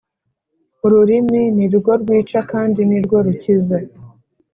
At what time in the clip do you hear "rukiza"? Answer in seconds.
3.25-3.77